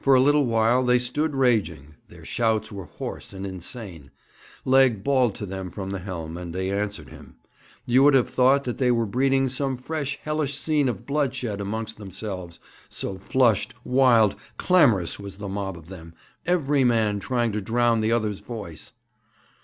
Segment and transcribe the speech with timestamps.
[0.00, 4.10] For a little while they stood raging; their shouts were hoarse and insane.
[4.64, 7.36] Legg bawled to them from the helm, and they answered him.
[7.86, 11.98] You would have thought that they were breeding some fresh hellish scene of bloodshed amongst
[11.98, 16.14] themselves, so flushed, wild, clamorous was the mob of them,
[16.46, 18.92] every man trying to drown the other's voice.